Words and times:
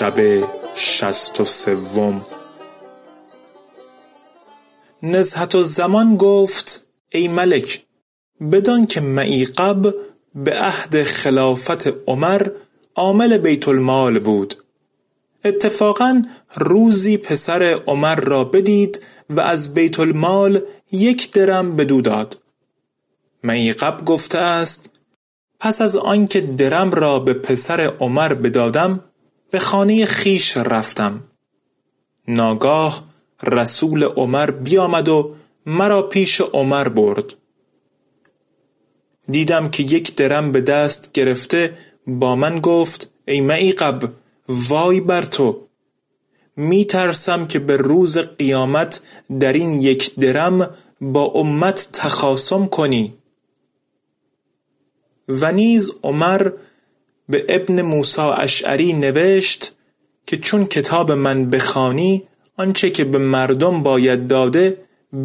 شب 0.00 0.48
شست 0.74 1.40
و 1.40 1.44
سوم. 1.44 2.24
نزهت 5.02 5.54
و 5.54 5.62
زمان 5.62 6.16
گفت 6.16 6.86
ای 7.12 7.28
ملک 7.28 7.84
بدان 8.52 8.86
که 8.86 9.00
معیقب 9.00 9.94
به 10.34 10.52
عهد 10.54 11.02
خلافت 11.02 11.86
عمر 12.06 12.48
عامل 12.94 13.38
بیت 13.38 13.68
المال 13.68 14.18
بود. 14.18 14.54
اتفاقا 15.44 16.22
روزی 16.54 17.16
پسر 17.16 17.62
عمر 17.86 18.20
را 18.20 18.44
بدید 18.44 19.02
و 19.30 19.40
از 19.40 19.74
بیت 19.74 20.00
المال 20.00 20.60
یک 20.92 21.30
درم 21.30 21.76
بدو 21.76 22.00
داد. 22.00 22.38
معیقب 23.44 24.04
گفته 24.04 24.38
است 24.38 24.90
پس 25.58 25.80
از 25.80 25.96
آنکه 25.96 26.40
درم 26.40 26.90
را 26.90 27.18
به 27.18 27.34
پسر 27.34 27.80
عمر 27.80 28.34
بدادم 28.34 29.04
به 29.50 29.58
خانه 29.58 30.06
خیش 30.06 30.56
رفتم. 30.56 31.22
ناگاه 32.28 33.04
رسول 33.42 34.04
عمر 34.04 34.50
بیامد 34.50 35.08
و 35.08 35.34
مرا 35.66 36.02
پیش 36.02 36.40
عمر 36.40 36.88
برد. 36.88 37.34
دیدم 39.28 39.70
که 39.70 39.82
یک 39.82 40.14
درم 40.14 40.52
به 40.52 40.60
دست 40.60 41.12
گرفته 41.12 41.76
با 42.06 42.36
من 42.36 42.60
گفت 42.60 43.10
ای 43.28 43.40
معیقب 43.40 44.12
وای 44.48 45.00
بر 45.00 45.22
تو. 45.22 45.66
می 46.56 46.84
ترسم 46.84 47.46
که 47.46 47.58
به 47.58 47.76
روز 47.76 48.18
قیامت 48.18 49.00
در 49.40 49.52
این 49.52 49.72
یک 49.72 50.14
درم 50.14 50.74
با 51.00 51.24
امت 51.24 51.88
تخاصم 51.92 52.66
کنی. 52.66 53.14
و 55.28 55.52
نیز 55.52 55.90
عمر 56.02 56.50
به 57.30 57.44
ابن 57.48 57.82
موسا 57.82 58.32
اشعری 58.32 58.92
نوشت 58.92 59.72
که 60.26 60.36
چون 60.36 60.66
کتاب 60.66 61.12
من 61.12 61.50
بخوانی 61.50 62.22
آنچه 62.56 62.90
که 62.90 63.04
به 63.04 63.18
مردم 63.18 63.82
باید 63.82 64.26
داده 64.26 64.76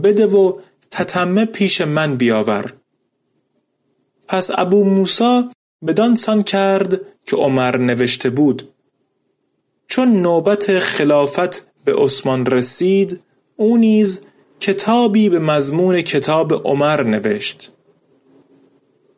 بده 0.04 0.28
و 0.28 0.60
تتمه 0.92 1.46
پیش 1.46 1.82
من 1.82 2.16
بیاور. 2.16 2.74
پس 4.28 4.52
ابو 4.58 4.84
موسا 4.84 5.52
بدان 5.88 6.16
سان 6.16 6.44
کرد 6.44 7.02
که 7.26 7.36
عمر 7.36 7.78
نوشته 7.78 8.30
بود. 8.30 8.70
چون 9.88 10.22
نوبت 10.22 10.80
خلافت 10.80 11.68
به 11.86 11.94
عثمان 11.94 12.46
رسید 12.46 13.22
او 13.56 13.78
نیز 13.78 14.22
کتابی 14.60 15.30
به 15.30 15.40
مضمون 15.40 16.02
کتاب 16.02 16.68
عمر 16.68 17.04
نوشت. 17.04 17.72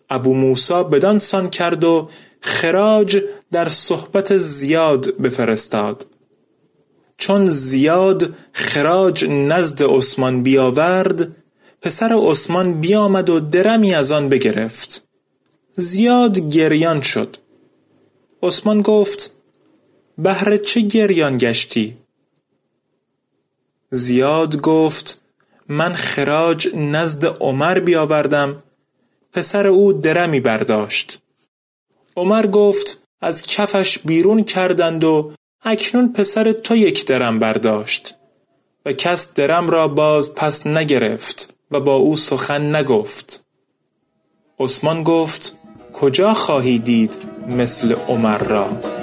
ابو 0.09 0.33
موسا 0.33 0.83
بدان 0.83 1.19
سان 1.19 1.49
کرد 1.49 1.83
و 1.83 2.09
خراج 2.57 3.23
در 3.51 3.69
صحبت 3.69 4.37
زیاد 4.37 5.17
بفرستاد. 5.17 6.05
چون 7.17 7.45
زیاد 7.45 8.33
خراج 8.51 9.25
نزد 9.25 9.83
عثمان 9.83 10.43
بیاورد 10.43 11.35
پسر 11.81 12.15
عثمان 12.29 12.81
بیامد 12.81 13.29
و 13.29 13.39
درمی 13.39 13.95
از 13.95 14.11
آن 14.11 14.29
بگرفت. 14.29 15.07
زیاد 15.73 16.49
گریان 16.49 17.01
شد. 17.01 17.37
عثمان 18.43 18.81
گفت 18.81 19.35
بهر 20.17 20.57
چه 20.57 20.81
گریان 20.81 21.37
گشتی؟ 21.37 21.97
زیاد 23.89 24.61
گفت 24.61 25.21
من 25.69 25.93
خراج 25.93 26.69
نزد 26.75 27.25
عمر 27.25 27.79
بیاوردم 27.79 28.63
پسر 29.33 29.67
او 29.67 29.93
درمی 29.93 30.39
برداشت. 30.39 31.19
عمر 32.17 32.47
گفت 32.47 33.03
از 33.21 33.41
کفش 33.41 33.99
بیرون 33.99 34.43
کردند 34.43 35.03
و 35.03 35.31
اکنون 35.63 36.13
پسر 36.13 36.51
تو 36.51 36.75
یک 36.75 37.05
درم 37.05 37.39
برداشت. 37.39 38.15
و 38.85 38.93
کس 38.93 39.33
درم 39.33 39.69
را 39.69 39.87
باز 39.87 40.35
پس 40.35 40.67
نگرفت 40.67 41.53
و 41.71 41.79
با 41.79 41.95
او 41.95 42.15
سخن 42.15 42.75
نگفت. 42.75 43.45
عثمان 44.59 45.03
گفت 45.03 45.59
کجا 45.93 46.33
خواهی 46.33 46.79
دید 46.79 47.17
مثل 47.47 47.95
عمر 48.07 48.37
را؟ 48.37 48.96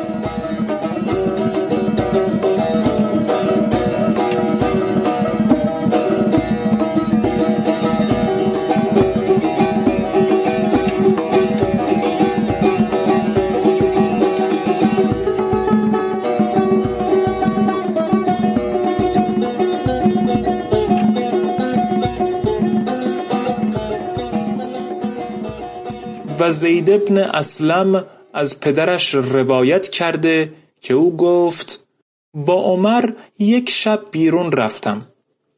زید 26.52 26.91
ابن 26.91 27.17
اسلم 27.19 28.05
از 28.32 28.61
پدرش 28.61 29.14
روایت 29.14 29.88
کرده 29.88 30.52
که 30.81 30.94
او 30.94 31.17
گفت 31.17 31.87
با 32.35 32.55
عمر 32.55 33.11
یک 33.38 33.70
شب 33.70 34.00
بیرون 34.11 34.52
رفتم 34.52 35.06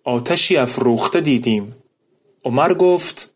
آتشی 0.05 0.57
افروخته 0.57 1.21
دیدیم. 1.21 1.75
عمر 2.45 2.75
گفت 2.75 3.35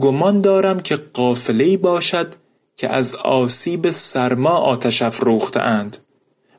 گمان 0.00 0.40
دارم 0.40 0.80
که 0.80 0.96
قافله 0.96 1.76
باشد 1.76 2.34
که 2.76 2.88
از 2.88 3.14
آسیب 3.14 3.90
سرما 3.90 4.50
آتش 4.50 5.02
افروخته 5.02 5.60
اند. 5.60 5.96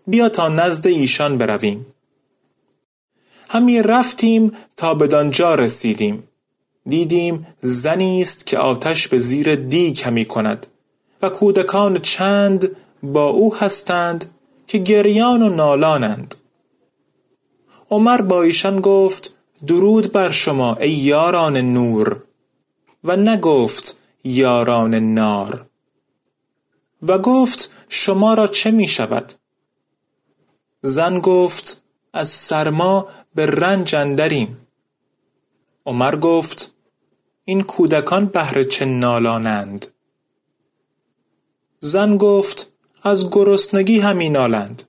بیا 0.07 0.29
تا 0.29 0.49
نزد 0.49 0.87
ایشان 0.87 1.37
برویم. 1.37 1.85
همی 3.49 3.81
رفتیم 3.81 4.51
تا 4.77 4.93
بدانجا 4.93 5.55
رسیدیم. 5.55 6.23
دیدیم 6.87 7.47
زنی 7.61 8.21
است 8.21 8.45
که 8.45 8.57
آتش 8.57 9.07
به 9.07 9.19
زیر 9.19 9.55
دیگ 9.55 10.01
همی 10.01 10.25
کند 10.25 10.67
و 11.21 11.29
کودکان 11.29 11.99
چند 11.99 12.75
با 13.03 13.29
او 13.29 13.55
هستند 13.55 14.31
که 14.67 14.77
گریان 14.77 15.41
و 15.41 15.49
نالانند. 15.49 16.35
عمر 17.91 18.21
با 18.21 18.43
ایشان 18.43 18.81
گفت 18.81 19.33
درود 19.67 20.11
بر 20.11 20.31
شما 20.31 20.75
ای 20.75 20.91
یاران 20.91 21.57
نور. 21.57 22.23
و 23.03 23.15
نگفت 23.15 23.99
یاران 24.23 24.95
نار. 24.95 25.65
و 27.01 27.17
گفت 27.17 27.73
شما 27.89 28.33
را 28.33 28.47
چه 28.47 28.71
می 28.71 28.87
شود؟ 28.87 29.33
زن 30.81 31.19
گفت 31.19 31.83
از 32.13 32.29
سرما 32.29 33.07
به 33.35 33.45
رنج 33.45 33.95
اندریم. 33.95 34.67
عمر 35.85 36.15
گفت 36.15 36.72
این 37.45 37.61
کودکان 37.61 38.25
بهر 38.25 38.63
چه 38.63 38.85
نالانند. 38.85 39.85
زن 41.79 42.17
گفت 42.17 42.71
از 43.03 43.29
گرسنگی 43.29 43.99
همین 43.99 44.31
نالند. 44.31 44.83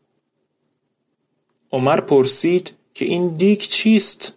عمر 1.73 2.01
پرسید 2.01 2.75
که 2.95 3.05
این 3.05 3.37
دیگ 3.37 3.59
چیست؟ 3.59 4.33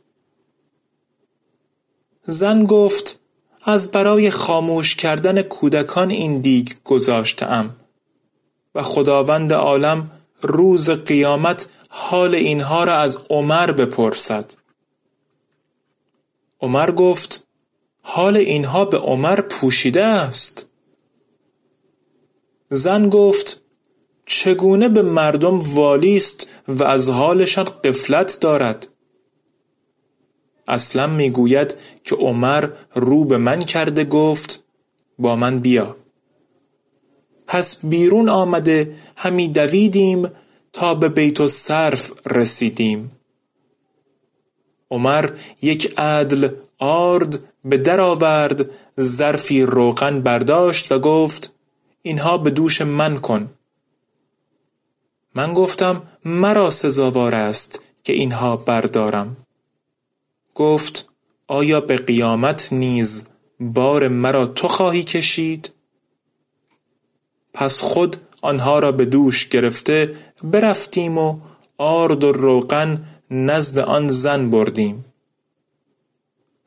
زن 2.23 2.65
گفت 2.65 3.21
از 3.63 3.91
برای 3.91 4.29
خاموش 4.29 4.95
کردن 4.95 5.41
کودکان 5.41 6.09
این 6.09 6.39
دیگ 6.41 6.69
گذاشتم 6.83 7.75
و 8.75 8.83
خداوند 8.83 9.53
عالم 9.53 10.11
روز 10.41 10.89
قیامت 10.89 11.69
حال 11.89 12.35
اینها 12.35 12.83
را 12.83 12.97
از 12.97 13.17
عمر 13.29 13.71
بپرسد. 13.71 14.53
عمر 16.61 16.91
گفت 16.91 17.46
حال 18.09 18.37
اینها 18.37 18.85
به 18.85 18.97
عمر 18.97 19.41
پوشیده 19.41 20.03
است. 20.03 20.69
زن 22.69 23.09
گفت 23.09 23.61
چگونه 24.25 24.89
به 24.89 25.01
مردم 25.01 25.59
والی 25.59 26.17
است 26.17 26.49
و 26.67 26.83
از 26.83 27.09
حالشان 27.09 27.65
قفلت 27.65 28.37
دارد؟ 28.41 28.87
اصلا 30.67 31.07
می‌گوید 31.07 31.75
که 32.03 32.15
عمر 32.15 32.69
رو 32.93 33.25
به 33.25 33.37
من 33.37 33.59
کرده 33.63 34.03
گفت 34.05 34.63
با 35.19 35.35
من 35.35 35.59
بیا. 35.59 35.95
پس 37.47 37.85
بیرون 37.85 38.29
آمده 38.29 38.95
همی 39.15 39.47
دویدیم 39.47 40.31
تا 40.73 40.93
به 40.95 41.09
بیت 41.09 41.41
و 41.41 41.47
صرف 41.47 42.11
رسیدیم. 42.25 43.11
عمر 44.91 45.29
یک 45.61 45.93
عدل 45.97 46.49
آرد 46.79 47.39
به 47.69 47.77
در 47.77 48.01
آورد 48.01 48.65
ظرفی 48.99 49.61
روغن 49.61 50.21
برداشت 50.21 50.91
و 50.91 50.99
گفت 50.99 51.53
اینها 52.01 52.37
به 52.37 52.49
دوش 52.49 52.81
من 52.81 53.17
کن. 53.17 53.49
من 55.35 55.53
گفتم 55.53 56.01
مرا 56.25 56.69
سزاوار 56.69 57.35
است 57.35 57.81
که 58.03 58.13
اینها 58.13 58.57
بردارم. 58.57 59.37
گفت 60.55 61.09
آیا 61.47 61.81
به 61.81 61.95
قیامت 61.95 62.73
نیز 62.73 63.27
بار 63.59 64.07
مرا 64.07 64.45
تو 64.45 64.67
خواهی 64.67 65.03
کشید؟ 65.03 65.73
پس 67.53 67.81
خود 67.81 68.17
آنها 68.41 68.79
را 68.79 68.91
به 68.91 69.05
دوش 69.05 69.47
گرفته 69.47 70.15
برفتیم 70.43 71.17
و 71.17 71.39
آرد 71.77 72.23
و 72.23 72.31
روغن 72.31 73.05
نزد 73.31 73.79
آن 73.79 74.07
زن 74.07 74.49
بردیم. 74.49 75.05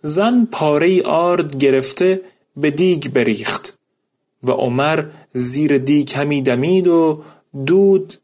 زن 0.02 0.48
پاره 0.52 1.02
آرد 1.02 1.56
گرفته 1.56 2.20
به 2.56 2.70
دیگ 2.70 3.08
بریخت 3.08 3.78
و 4.44 4.50
عمر 4.50 5.04
زیر 5.32 5.78
دیگ 5.78 6.14
همی 6.14 6.42
دمید 6.42 6.88
و 6.88 7.22
دود 7.66 8.14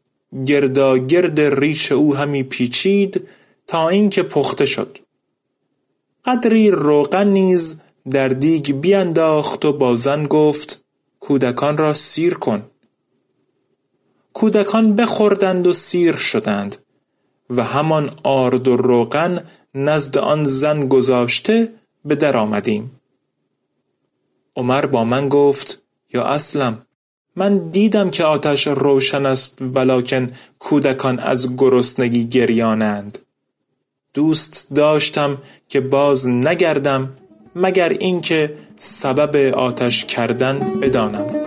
گرداگرد 0.45 1.41
ریش 1.41 1.91
او 1.91 2.15
همی 2.15 2.43
پیچید 2.43 3.27
تا 3.67 3.89
اینکه 3.89 4.23
پخته 4.23 4.65
شد. 4.65 4.97
قدری 6.25 6.71
روغن 6.71 7.27
نیز 7.27 7.81
در 8.11 8.27
دیگ 8.27 8.71
بینداخت 8.71 9.65
و 9.65 9.73
با 9.73 9.95
زن 9.95 10.27
گفت 10.27 10.83
کودکان 11.19 11.77
را 11.77 11.93
سیر 11.93 12.33
کن. 12.33 12.63
کودکان 14.33 14.95
بخوردند 14.95 15.67
و 15.67 15.73
سیر 15.73 16.15
شدند 16.15 16.75
و 17.49 17.63
همان 17.63 18.09
آرد 18.23 18.67
و 18.67 18.77
روغن 18.77 19.43
نزد 19.77 20.17
آن 20.17 20.43
زن 20.43 20.87
گذاشته 20.87 21.71
به 22.05 22.15
در 22.15 22.37
آمدیم. 22.37 22.91
عمر 24.55 24.85
با 24.85 25.05
من 25.05 25.29
گفت 25.29 25.83
یا 26.13 26.23
اسلم 26.23 26.81
من 27.35 27.57
دیدم 27.69 28.09
که 28.09 28.23
آتش 28.23 28.67
روشن 28.67 29.25
است 29.25 29.61
ولکن 29.61 30.31
کودکان 30.59 31.19
از 31.19 31.55
گرسنگی 31.55 32.27
گریانند. 32.27 33.17
دوست 34.13 34.73
داشتم 34.75 35.37
که 35.69 35.81
باز 35.81 36.27
نگردم 36.27 37.09
مگر 37.55 37.89
اینکه 37.89 38.53
سبب 38.79 39.35
آتش 39.55 40.05
کردن 40.05 40.79
بدانم. 40.79 41.46